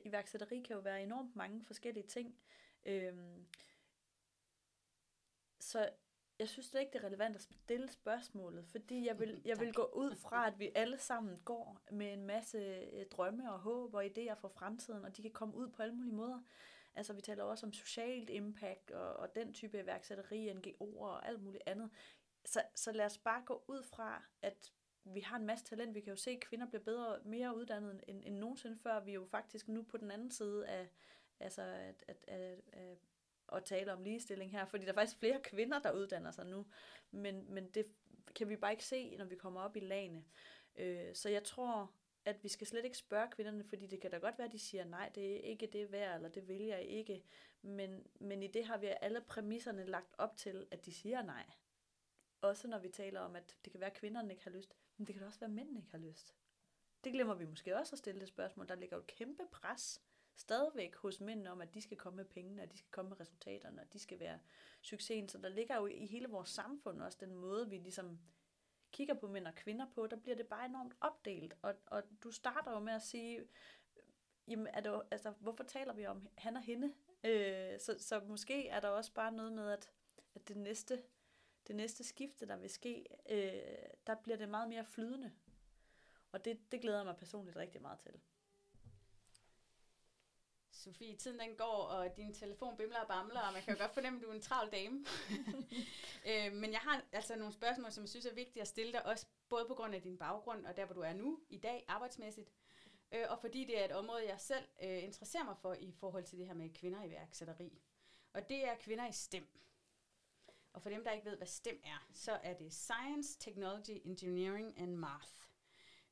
[0.05, 2.39] Iværksætteri kan jo være enormt mange forskellige ting.
[2.87, 3.47] Øhm,
[5.61, 5.91] så
[6.39, 9.73] jeg synes det ikke, det er relevant at stille spørgsmålet, fordi jeg vil, jeg vil
[9.73, 12.59] gå ud fra, at vi alle sammen går med en masse
[12.93, 15.95] øh, drømme og håb og idéer for fremtiden, og de kan komme ud på alle
[15.95, 16.41] mulige måder.
[16.99, 21.43] Altså vi taler også om socialt impact og, og den type iværksætteri, NGO'er og alt
[21.43, 21.91] muligt andet.
[22.45, 24.73] Så, så lad os bare gå ud fra, at
[25.05, 25.95] vi har en masse talent.
[25.95, 29.01] Vi kan jo se, at kvinder bliver bedre, mere uddannet end, end nogensinde før.
[29.01, 30.89] Vi er jo faktisk nu på den anden side af,
[31.41, 32.99] altså at, at, at, at
[33.53, 36.67] at tale om ligestilling her, fordi der er faktisk flere kvinder, der uddanner sig nu,
[37.11, 37.87] men, men det
[38.35, 40.25] kan vi bare ikke se, når vi kommer op i lagene.
[40.77, 41.93] Øh, så jeg tror,
[42.29, 44.59] at vi skal slet ikke spørge kvinderne, fordi det kan da godt være, at de
[44.59, 47.25] siger, nej, det er ikke det værd, eller det vil jeg ikke,
[47.63, 51.47] men, men i det har vi alle præmisserne lagt op til, at de siger nej.
[52.41, 55.07] Også når vi taler om, at det kan være, at kvinderne ikke har lyst, men
[55.07, 56.35] det kan da også være, at mændene ikke har lyst.
[57.05, 58.69] Det glemmer vi måske også at stille det spørgsmål.
[58.69, 60.03] Der ligger jo et kæmpe pres
[60.35, 63.21] stadigvæk hos mændene om, at de skal komme med pengene, og de skal komme med
[63.21, 64.39] resultaterne, og de skal være
[64.83, 65.29] succesen.
[65.29, 68.19] Så der ligger jo i hele vores samfund også den måde, vi ligesom
[68.93, 71.55] kigger på mænd og kvinder på, der bliver det bare enormt opdelt.
[71.63, 73.45] Og, og du starter jo med at sige,
[74.49, 76.95] jamen, er det, altså, hvorfor taler vi om han og hende?
[77.25, 79.91] Øh, så, så måske er der også bare noget med, at,
[80.35, 81.03] at det næste
[81.69, 85.33] det næste skifte, der vil ske, øh, der bliver det meget mere flydende.
[86.33, 88.21] Og det, det glæder jeg mig personligt rigtig meget til.
[90.79, 93.95] Sofie, tiden den går, og din telefon bimler og bamler, og man kan jo godt
[93.95, 95.05] fornemme, at du er en travl dame.
[96.31, 99.07] øh, men jeg har altså nogle spørgsmål, som jeg synes er vigtige at stille dig,
[99.07, 101.85] også både på grund af din baggrund, og der, hvor du er nu, i dag,
[101.89, 102.51] arbejdsmæssigt,
[103.13, 106.25] øh, og fordi det er et område, jeg selv øh, interesserer mig for i forhold
[106.25, 107.83] til det her med kvinder i værksætteri.
[108.33, 109.47] Og det er kvinder i STEM.
[110.73, 114.81] Og for dem, der ikke ved, hvad STEM er, så er det Science, Technology, Engineering
[114.81, 115.33] and Math.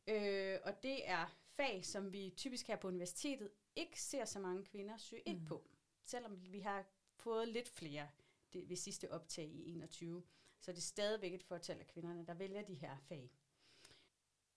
[0.07, 1.27] Øh, og det er
[1.57, 5.47] fag, som vi typisk her på universitetet ikke ser så mange kvinder søge ind mm.
[5.47, 5.69] på.
[6.05, 6.85] Selvom vi har
[7.15, 8.09] fået lidt flere
[8.53, 10.23] det, ved sidste optag i 21,
[10.61, 13.31] så det er stadigvæk et fortæl af kvinderne, der vælger de her fag.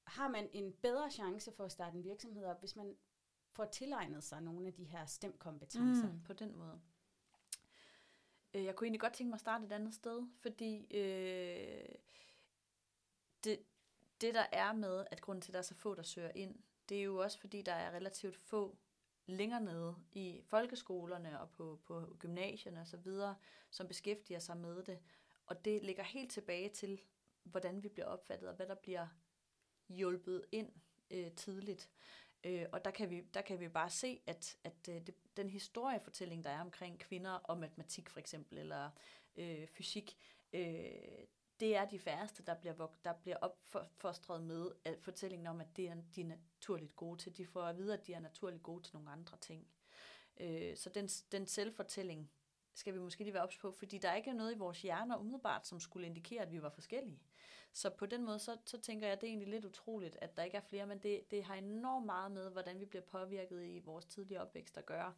[0.03, 2.97] Har man en bedre chance for at starte en virksomhed op, hvis man
[3.51, 6.11] får tilegnet sig nogle af de her stemkompetencer?
[6.11, 6.81] Mm, på den måde.
[8.53, 11.95] Øh, jeg kunne egentlig godt tænke mig at starte et andet sted, fordi øh,
[13.43, 13.59] det,
[14.21, 16.63] det der er med, at grunden til, at der er så få, der søger ind,
[16.89, 18.77] det er jo også fordi, der er relativt få
[19.29, 23.11] længere nede i folkeskolerne og på, på gymnasierne osv.,
[23.69, 24.99] som beskæftiger sig med det.
[25.45, 27.01] Og det ligger helt tilbage til,
[27.43, 29.07] hvordan vi bliver opfattet, og hvad der bliver
[29.89, 30.71] hjulpet ind
[31.11, 31.89] øh, tidligt.
[32.43, 35.49] Øh, og der kan, vi, der kan vi bare se, at, at øh, det, den
[35.49, 38.89] historiefortælling, der er omkring kvinder og matematik for eksempel, eller
[39.37, 40.17] øh, fysik,
[40.53, 40.91] øh,
[41.59, 45.89] det er de færreste, der bliver, der bliver opfostret med at fortællingen om, at det
[45.89, 47.37] er de er naturligt gode til.
[47.37, 49.67] De får at vide, at de er naturligt gode til nogle andre ting.
[50.39, 52.31] Øh, så den, den selvfortælling
[52.73, 55.17] skal vi måske lige være ops på, fordi der er ikke noget i vores hjerner
[55.17, 57.19] umiddelbart, som skulle indikere, at vi var forskellige.
[57.73, 60.37] Så på den måde, så, så tænker jeg, at det er egentlig lidt utroligt, at
[60.37, 63.65] der ikke er flere, men det, det har enormt meget med, hvordan vi bliver påvirket
[63.65, 65.13] i vores tidlige opvækst at gøre.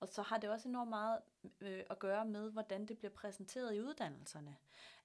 [0.00, 1.18] Og så har det også enormt meget
[1.60, 4.56] øh, at gøre med, hvordan det bliver præsenteret i uddannelserne.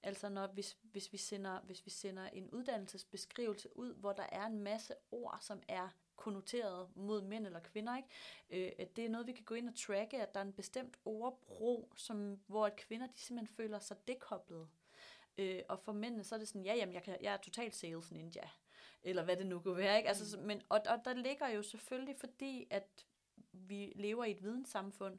[0.02, 4.46] Altså når, hvis, hvis, vi sender, hvis vi sender en uddannelsesbeskrivelse ud, hvor der er
[4.46, 8.08] en masse ord, som er konnoteret mod mænd eller kvinder, ikke?
[8.80, 10.98] Øh, det er noget, vi kan gå ind og tracke, at der er en bestemt
[11.04, 14.68] ordbrug, som, hvor at kvinder de simpelthen føler sig dekoblet.
[15.38, 17.74] Øh, og for mændene, så er det sådan, ja, jamen, jeg, kan, jeg er totalt
[17.74, 18.48] sales ninja.
[19.02, 19.96] Eller hvad det nu kunne være.
[19.96, 20.08] Ikke?
[20.08, 23.06] Altså, men, og, og der ligger jo selvfølgelig, fordi at
[23.52, 25.18] vi lever i et videnssamfund,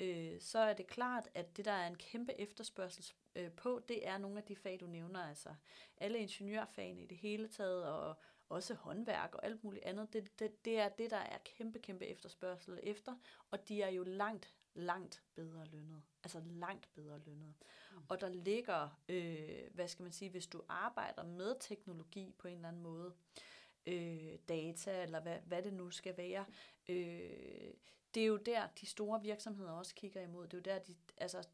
[0.00, 3.04] øh, så er det klart, at det, der er en kæmpe efterspørgsel
[3.34, 5.28] øh, på, det er nogle af de fag, du nævner.
[5.28, 5.54] Altså
[5.96, 8.16] alle ingeniørfagene i det hele taget, og
[8.48, 10.12] også håndværk og alt muligt andet.
[10.12, 13.14] Det, det, det er det, der er kæmpe, kæmpe efterspørgsel efter,
[13.50, 16.02] og de er jo langt, langt bedre lønnet.
[16.24, 17.54] Altså langt bedre lønnet.
[17.92, 17.98] Mm.
[18.08, 22.54] Og der ligger, øh, hvad skal man sige, hvis du arbejder med teknologi på en
[22.54, 23.14] eller anden måde,
[23.86, 26.44] øh, data eller hvad, hvad det nu skal være,
[26.88, 27.74] øh,
[28.14, 30.48] det er jo der, de store virksomheder også kigger imod.
[30.48, 31.48] Det er jo der, de, altså,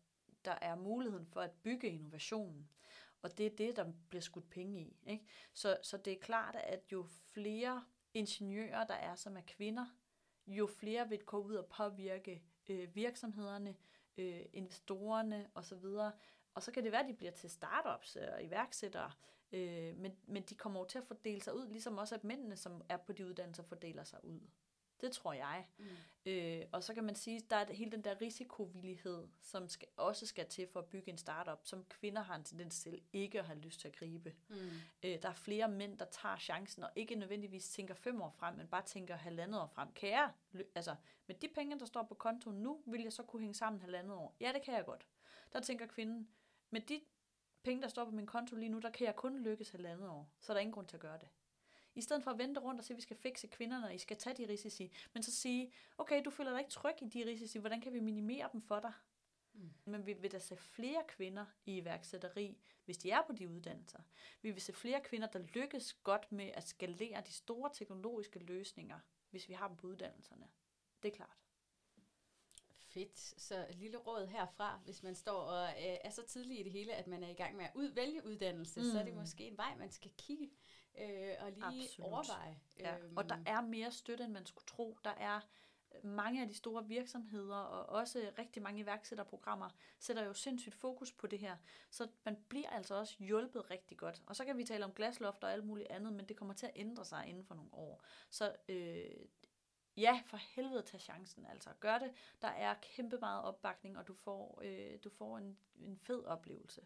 [0.45, 2.69] der er muligheden for at bygge innovationen.
[3.23, 4.97] Og det er det, der bliver skudt penge i.
[5.07, 5.25] Ikke?
[5.53, 7.85] Så, så det er klart, at jo flere
[8.15, 9.87] ingeniører, der er, som er kvinder,
[10.47, 13.75] jo flere vil gå ud og påvirke øh, virksomhederne,
[14.17, 15.85] øh, investorerne osv.
[16.55, 19.11] Og så kan det være, at de bliver til startups og iværksættere,
[19.53, 22.57] øh, men, men de kommer jo til at fordele sig ud, ligesom også at mændene,
[22.57, 24.41] som er på de uddannelser, fordeler sig ud.
[25.01, 25.67] Det tror jeg.
[25.79, 25.85] Mm.
[26.27, 29.89] Øh, og så kan man sige, at der er hele den der risikovillighed, som skal,
[29.97, 33.39] også skal til for at bygge en startup, som kvinder har en tendens til ikke
[33.39, 34.35] at have lyst til at gribe.
[34.49, 34.57] Mm.
[35.03, 38.55] Øh, der er flere mænd, der tager chancen, og ikke nødvendigvis tænker fem år frem,
[38.55, 39.93] men bare tænker halvandet år frem.
[39.93, 40.33] Kan jeg,
[40.75, 43.81] altså med de penge, der står på kontoen nu, vil jeg så kunne hænge sammen
[43.81, 44.37] halvandet år?
[44.41, 45.07] Ja, det kan jeg godt.
[45.53, 46.29] Der tænker kvinden,
[46.71, 47.01] med de
[47.63, 50.31] penge, der står på min konto lige nu, der kan jeg kun lykkes halvandet år.
[50.41, 51.29] Så er der ingen grund til at gøre det.
[51.95, 53.99] I stedet for at vente rundt og sige, at vi skal fikse kvinderne, og I
[53.99, 54.93] skal tage de risici.
[55.13, 58.01] Men så sige, okay, du føler dig ikke tryg i de risici, hvordan kan vi
[58.01, 58.93] minimere dem for dig?
[59.55, 59.71] Mm.
[59.85, 63.99] Men vi vil da se flere kvinder i iværksætteri, hvis de er på de uddannelser.
[64.43, 68.99] Vi vil se flere kvinder, der lykkes godt med at skalere de store teknologiske løsninger,
[69.31, 70.49] hvis vi har dem på uddannelserne.
[71.03, 71.39] Det er klart.
[72.95, 73.19] Fedt.
[73.43, 76.73] Så et lille råd herfra, hvis man står og øh, er så tidlig i det
[76.73, 78.87] hele, at man er i gang med at ud, vælge uddannelse, mm.
[78.87, 79.21] så er det mm.
[79.21, 80.51] måske en vej, man skal kigge
[80.99, 82.13] øh, og lige Absolut.
[82.13, 82.59] overveje.
[82.79, 82.99] Ja.
[82.99, 83.17] Øhm.
[83.17, 84.99] Og der er mere støtte, end man skulle tro.
[85.05, 85.41] Der er
[85.95, 91.13] øh, mange af de store virksomheder og også rigtig mange iværksætterprogrammer sætter jo sindssygt fokus
[91.13, 91.57] på det her.
[91.91, 94.23] Så man bliver altså også hjulpet rigtig godt.
[94.27, 96.67] Og så kan vi tale om glasloft og alt muligt andet, men det kommer til
[96.67, 98.05] at ændre sig inden for nogle år.
[98.31, 99.27] Så øh,
[99.97, 101.47] ja, for helvede tage chancen.
[101.47, 102.13] Altså gør det.
[102.43, 106.83] Der er kæmpe meget opbakning, og du får, øh, du får en, en fed oplevelse.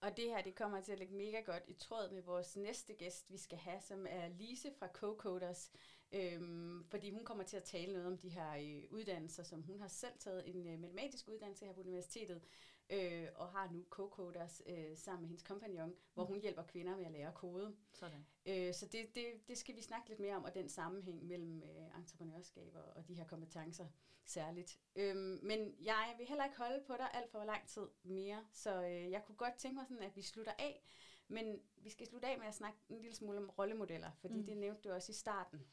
[0.00, 2.94] Og det her, det kommer til at ligge mega godt i tråd med vores næste
[2.94, 5.70] gæst, vi skal have, som er Lise fra Co-Coders.
[6.12, 9.80] Øhm, fordi hun kommer til at tale noget om de her øh, uddannelser, som hun
[9.80, 12.42] har selv taget en øh, matematisk uddannelse her på universitetet,
[12.90, 16.28] øh, og har nu co-coders øh, sammen med hendes kompagnon, hvor mm.
[16.28, 17.76] hun hjælper kvinder med at lære kode.
[17.92, 18.26] Sådan.
[18.46, 21.62] Øh, så det, det, det skal vi snakke lidt mere om, og den sammenhæng mellem
[21.62, 23.86] øh, entreprenørskab og, og de her kompetencer
[24.24, 24.78] særligt.
[24.96, 28.82] Øhm, men jeg vil heller ikke holde på dig alt for lang tid mere, så
[28.82, 30.82] øh, jeg kunne godt tænke mig sådan, at vi slutter af,
[31.28, 34.46] men vi skal slutte af med at snakke en lille smule om rollemodeller, fordi mm.
[34.46, 35.66] det nævnte du også i starten.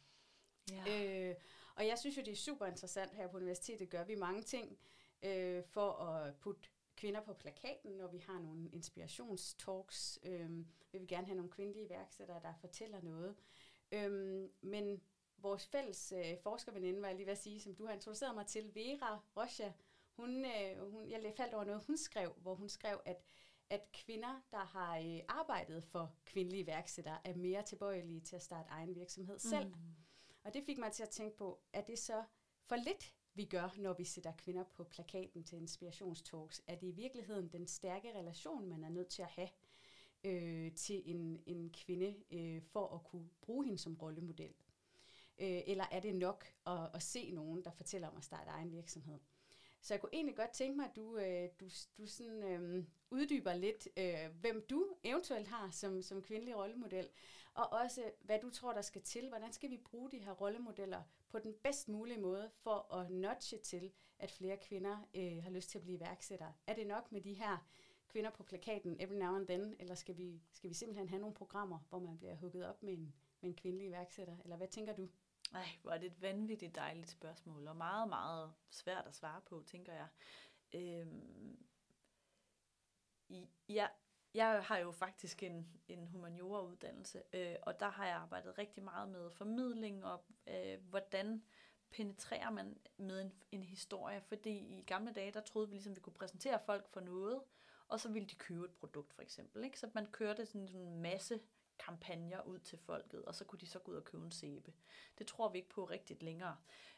[0.71, 1.29] Ja.
[1.29, 1.35] Øh,
[1.75, 4.77] og jeg synes jo, det er super interessant her på universitetet, gør vi mange ting
[5.23, 10.19] øh, for at putte kvinder på plakaten, når vi har nogle inspirationstalks.
[10.23, 13.35] Øhm, vil vi gerne have nogle kvindelige iværksættere, der fortæller noget.
[13.91, 15.01] Øhm, men
[15.37, 18.47] vores fælles øh, forskerveninde, var jeg lige ved at sige, som du har introduceret mig
[18.47, 19.71] til, Vera Rocha,
[20.15, 23.23] hun, øh, hun, jeg faldt over noget, hun skrev, hvor hun skrev, at,
[23.69, 28.69] at kvinder, der har øh, arbejdet for kvindelige iværksættere, er mere tilbøjelige til at starte
[28.69, 29.67] egen virksomhed selv.
[29.67, 30.04] Mm.
[30.45, 32.23] Og det fik mig til at tænke på, er det så
[32.65, 36.91] for lidt vi gør, når vi sætter kvinder på plakaten til inspirationstalks, er det i
[36.91, 39.49] virkeligheden den stærke relation, man er nødt til at have
[40.23, 44.53] øh, til en, en kvinde, øh, for at kunne bruge hende som rollemodel?
[45.39, 48.71] Øh, eller er det nok at, at se nogen, der fortæller om at starte egen
[48.71, 49.19] virksomhed?
[49.81, 53.53] Så jeg kunne egentlig godt tænke mig, at du, øh, du, du sådan, øh, uddyber
[53.53, 57.09] lidt, øh, hvem du eventuelt har som, som kvindelig rollemodel,
[57.55, 59.29] og også hvad du tror, der skal til.
[59.29, 63.57] Hvordan skal vi bruge de her rollemodeller på den bedst mulige måde for at notche
[63.57, 66.53] til, at flere kvinder øh, har lyst til at blive iværksættere?
[66.67, 67.57] Er det nok med de her
[68.07, 71.35] kvinder på plakaten every now and then, eller skal vi, skal vi simpelthen have nogle
[71.35, 74.37] programmer, hvor man bliver hugget op med en, med en kvindelig iværksætter?
[74.43, 75.09] Eller hvad tænker du?
[75.53, 79.63] Ej, hvor er det et vanvittigt dejligt spørgsmål, og meget, meget svært at svare på,
[79.65, 80.07] tænker jeg.
[80.73, 81.65] Øhm,
[83.69, 83.89] jeg,
[84.35, 89.09] jeg har jo faktisk en, en humaniora-uddannelse, øh, og der har jeg arbejdet rigtig meget
[89.09, 91.43] med formidling og øh, hvordan
[91.91, 94.21] penetrerer man med en, en historie.
[94.21, 97.41] Fordi i gamle dage, der troede vi ligesom, vi kunne præsentere folk for noget,
[97.87, 99.63] og så ville de købe et produkt for eksempel.
[99.63, 99.79] Ikke?
[99.79, 101.39] Så man kørte sådan en masse
[101.85, 104.73] kampagner ud til folket, og så kunne de så gå ud og købe en sæbe.
[105.17, 106.57] Det tror vi ikke på rigtigt længere.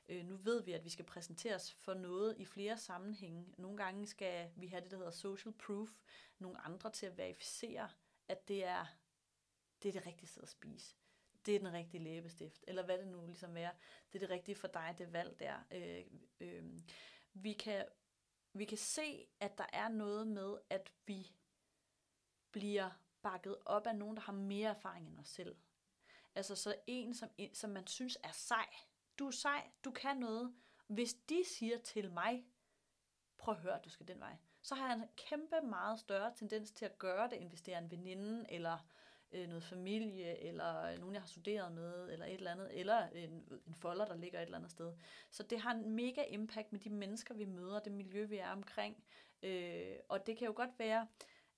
[0.09, 3.53] Øh, nu ved vi, at vi skal præsenteres for noget i flere sammenhænge.
[3.57, 5.89] Nogle gange skal vi have det, der hedder social proof,
[6.39, 7.89] nogle andre til at verificere,
[8.27, 8.85] at det er
[9.83, 10.95] det, er det rigtige sted at spise.
[11.45, 13.69] Det er den rigtige læbestift, eller hvad det nu ligesom er.
[14.13, 15.55] Det er det rigtige for dig, det valg der.
[15.71, 16.05] Øh,
[16.39, 16.63] øh,
[17.33, 17.85] vi, kan,
[18.53, 21.31] vi kan se, at der er noget med, at vi
[22.51, 22.89] bliver
[23.31, 25.55] bakket op af nogen, der har mere erfaring end os selv.
[26.35, 28.67] Altså så en, som, som man synes er sej.
[29.19, 30.53] Du er sej, du kan noget.
[30.87, 32.45] Hvis de siger til mig,
[33.37, 36.71] prøv at høre, du skal den vej, så har jeg en kæmpe meget større tendens
[36.71, 38.77] til at gøre det, end hvis det er en veninde, eller
[39.31, 43.07] øh, noget familie, eller øh, nogen, jeg har studeret med, eller et eller andet, eller
[43.07, 44.93] en, en folder, der ligger et eller andet sted.
[45.31, 48.51] Så det har en mega impact med de mennesker, vi møder, det miljø, vi er
[48.51, 49.03] omkring.
[49.43, 51.07] Øh, og det kan jo godt være,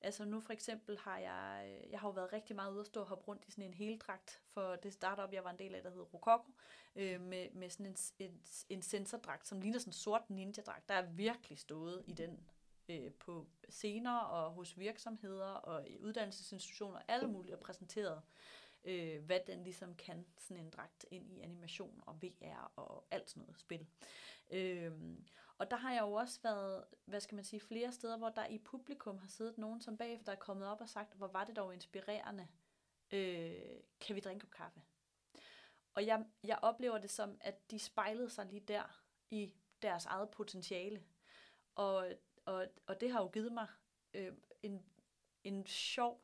[0.02, 2.86] Altså nu for eksempel har jeg, øh, jeg har jo været rigtig meget ude at
[2.86, 5.76] stå og hoppe rundt i sådan en heldragt for det startup, jeg var en del
[5.76, 6.52] af, der hedder Rococo,
[6.96, 10.90] øh, med, med sådan en, en, en sensordragt, som ligner sådan en sort ninja-dragt.
[10.90, 12.40] Der er virkelig stået i den
[12.90, 18.22] øh, på scener og hos virksomheder og i uddannelsesinstitutioner, alle mulige, og præsenteret,
[18.84, 23.30] øh, hvad den ligesom kan, sådan en dragt ind i animation og VR og alt
[23.30, 23.88] sådan noget spil.
[24.52, 24.92] Øh,
[25.60, 28.46] og der har jeg jo også været, hvad skal man sige, flere steder, hvor der
[28.46, 31.56] i publikum har siddet nogen, som bagefter er kommet op og sagt, hvor var det
[31.56, 32.48] dog inspirerende.
[33.12, 33.56] Øh,
[34.00, 34.82] kan vi drikke op kaffe?
[35.94, 40.30] Og jeg, jeg oplever det som, at de spejlede sig lige der i deres eget
[40.30, 41.04] potentiale.
[41.76, 42.08] Og,
[42.46, 43.68] og, og det har jo givet mig
[44.14, 44.32] øh,
[44.64, 44.86] en,
[45.44, 46.22] en sjov,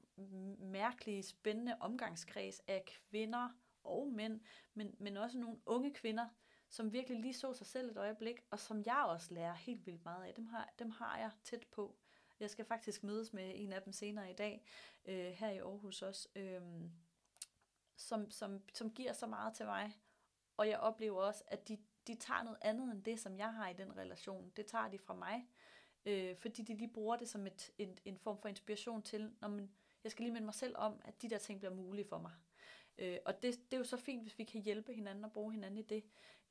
[0.59, 3.49] mærkelig, spændende omgangskreds af kvinder
[3.83, 4.41] og mænd,
[4.73, 6.27] men, men også nogle unge kvinder,
[6.69, 10.05] som virkelig lige så sig selv et øjeblik, og som jeg også lærer helt vildt
[10.05, 10.33] meget af.
[10.33, 11.95] Dem har, dem har jeg tæt på.
[12.39, 14.65] Jeg skal faktisk mødes med en af dem senere i dag,
[15.05, 16.61] øh, her i Aarhus også, øh,
[17.95, 19.99] som, som, som giver så meget til mig.
[20.57, 23.69] Og jeg oplever også, at de, de tager noget andet end det, som jeg har
[23.69, 24.51] i den relation.
[24.55, 25.47] Det tager de fra mig,
[26.05, 29.47] øh, fordi de lige bruger det som et, en, en form for inspiration til, når
[29.47, 29.71] man,
[30.03, 32.31] jeg skal lige minde mig selv om, at de der ting bliver mulige for mig.
[32.97, 35.51] Øh, og det, det er jo så fint, hvis vi kan hjælpe hinanden og bruge
[35.51, 36.03] hinanden i det.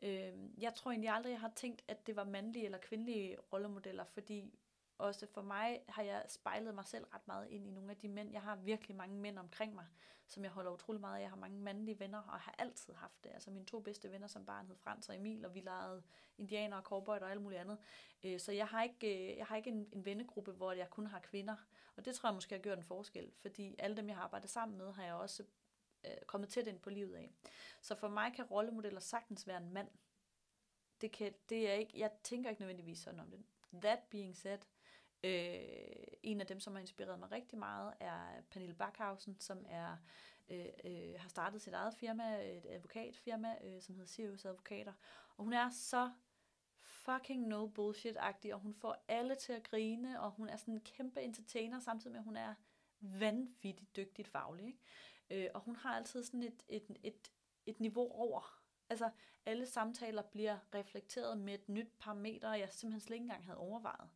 [0.03, 4.05] Øh, jeg tror egentlig aldrig, jeg har tænkt, at det var mandlige eller kvindelige rollemodeller,
[4.05, 4.59] fordi
[4.99, 8.09] også for mig har jeg spejlet mig selv ret meget ind i nogle af de
[8.09, 8.33] mænd.
[8.33, 9.87] Jeg har virkelig mange mænd omkring mig,
[10.27, 11.21] som jeg holder utrolig meget af.
[11.21, 13.31] Jeg har mange mandlige venner, og har altid haft det.
[13.35, 16.03] Altså mine to bedste venner som barn hed Frans og Emil, og vi legede
[16.39, 17.79] indianer og cowboy og alt muligt andet.
[18.25, 21.07] Øh, så jeg har ikke, øh, jeg har ikke en, en vennegruppe, hvor jeg kun
[21.07, 21.57] har kvinder.
[21.97, 24.51] Og det tror jeg måske har gjort en forskel, fordi alle dem, jeg har arbejdet
[24.51, 25.45] sammen med, har jeg også
[26.05, 27.33] øh, kommet tæt ind på livet af.
[27.81, 29.89] Så for mig kan rollemodeller sagtens være en mand.
[31.01, 33.45] Det, kan, det er ikke, jeg tænker ikke nødvendigvis sådan om det.
[33.73, 34.59] That being said,
[35.25, 39.97] øh, en af dem, som har inspireret mig rigtig meget, er Pernille Backhausen, som er
[40.49, 44.93] øh, øh, har startet sit eget firma, et advokatfirma, øh, som hedder Sirius Advokater.
[45.37, 46.11] Og hun er så
[46.81, 50.81] fucking no bullshit-agtig, og hun får alle til at grine, og hun er sådan en
[50.81, 52.55] kæmpe entertainer, samtidig med, at hun er
[53.01, 54.67] vanvittigt dygtigt faglig.
[54.67, 54.79] Ikke?
[55.31, 57.33] Øh, og hun har altid sådan et, et, et,
[57.67, 58.61] et niveau over.
[58.89, 59.11] Altså,
[59.47, 64.11] alle samtaler bliver reflekteret med et nyt parameter, jeg simpelthen slet ikke engang havde overvejet.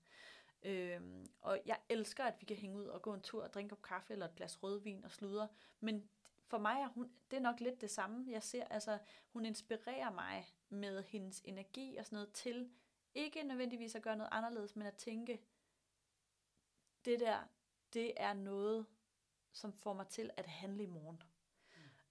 [0.62, 1.00] Øh,
[1.40, 3.82] og jeg elsker, at vi kan hænge ud og gå en tur og drikke op
[3.82, 5.48] kaffe eller et glas rødvin og sludre.
[5.80, 6.08] Men
[6.46, 8.32] for mig er hun, det er nok lidt det samme.
[8.32, 8.98] Jeg ser, altså,
[9.32, 12.70] hun inspirerer mig med hendes energi og sådan noget til,
[13.14, 15.40] ikke nødvendigvis at gøre noget anderledes, men at tænke,
[17.04, 17.38] det der,
[17.92, 18.86] det er noget,
[19.52, 21.22] som får mig til at handle i morgen.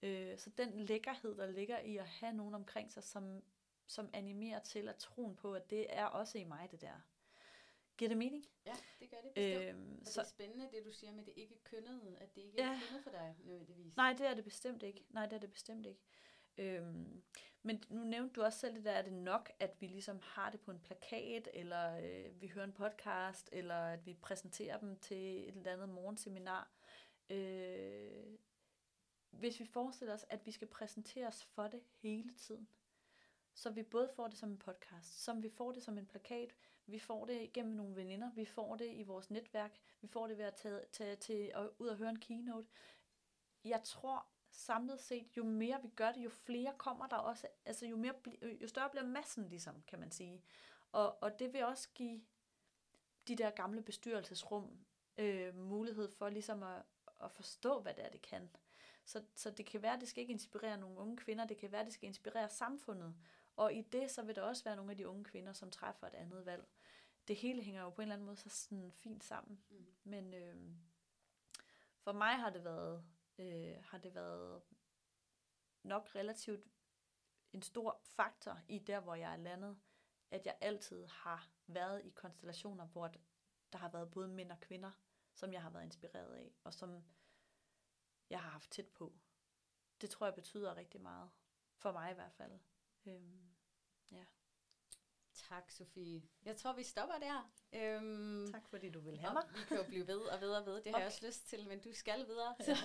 [0.02, 0.08] Mm.
[0.08, 3.42] Øh, så den lækkerhed, der ligger i at have nogen omkring sig, som,
[3.86, 7.00] som animerer til at troen på, at det er også i mig, det der.
[7.96, 8.46] Giver det mening?
[8.66, 9.76] Ja, det gør det bestemt.
[9.76, 12.40] Øhm, så, så det er spændende, det du siger med det ikke kønnede, at det
[12.40, 13.96] ikke ja, er kønnet for dig nødvendigvis.
[13.96, 15.04] Nej, det er det bestemt ikke.
[15.10, 16.00] Nej, det er det bestemt ikke.
[16.58, 17.22] Øhm,
[17.62, 20.50] men nu nævnte du også selv det der, er det nok, at vi ligesom har
[20.50, 24.98] det på en plakat, eller øh, vi hører en podcast, eller at vi præsenterer dem
[24.98, 26.70] til et eller andet morgenseminar.
[27.30, 28.38] Øh,
[29.30, 32.68] hvis vi forestiller os, at vi skal præsentere os for det hele tiden,
[33.54, 36.54] så vi både får det som en podcast, som vi får det som en plakat,
[36.86, 40.38] vi får det gennem nogle veninder, vi får det i vores netværk, vi får det
[40.38, 42.68] ved at tage, tage til og ud og høre en keynote.
[43.64, 47.86] Jeg tror samlet set, jo mere vi gør det, jo flere kommer der også, altså
[47.86, 48.14] jo, mere,
[48.62, 50.42] jo større bliver massen ligesom, kan man sige.
[50.92, 52.20] Og, og det vil også give
[53.28, 54.86] de der gamle bestyrelsesrum
[55.18, 56.82] øh, mulighed for ligesom at,
[57.24, 58.50] at forstå, hvad det er, det kan.
[59.04, 61.72] Så, så det kan være, at det skal ikke inspirere nogle unge kvinder, det kan
[61.72, 63.14] være, at det skal inspirere samfundet.
[63.56, 66.06] Og i det, så vil der også være nogle af de unge kvinder, som træffer
[66.06, 66.68] et andet valg.
[67.28, 69.62] Det hele hænger jo på en eller anden måde så sådan fint sammen.
[69.70, 69.86] Mm.
[70.04, 70.56] Men øh,
[72.00, 73.04] for mig har det været
[73.38, 74.62] øh, har det været
[75.82, 76.66] nok relativt
[77.52, 79.78] en stor faktor i der, hvor jeg er landet,
[80.30, 83.10] at jeg altid har været i konstellationer, hvor
[83.72, 84.90] der har været både mænd og kvinder,
[85.38, 87.04] som jeg har været inspireret af, og som
[88.30, 89.12] jeg har haft tæt på.
[90.00, 91.30] Det tror jeg betyder rigtig meget.
[91.76, 92.58] For mig i hvert fald.
[93.06, 93.54] Øhm,
[94.12, 94.24] ja.
[95.32, 96.22] Tak, Sofie.
[96.42, 97.52] Jeg tror, vi stopper der.
[97.72, 99.42] Øhm, tak, fordi du vil have mig.
[99.54, 100.74] vi kan jo blive ved og ved og ved.
[100.74, 100.98] Det har okay.
[100.98, 102.56] jeg også lyst til, men du skal videre.
[102.66, 102.76] Ja.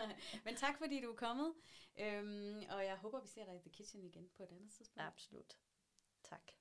[0.44, 1.54] men tak, fordi du er kommet.
[1.98, 5.06] Øhm, og jeg håber, vi ser dig i The Kitchen igen på et andet tidspunkt.
[5.06, 5.58] Absolut.
[6.22, 6.52] Tak.